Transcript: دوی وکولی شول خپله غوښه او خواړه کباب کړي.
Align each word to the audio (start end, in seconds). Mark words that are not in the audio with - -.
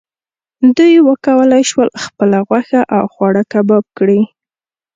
دوی 0.77 0.93
وکولی 1.07 1.63
شول 1.69 1.89
خپله 2.05 2.39
غوښه 2.47 2.79
او 2.95 3.03
خواړه 3.13 3.41
کباب 3.51 3.85
کړي. 3.97 4.21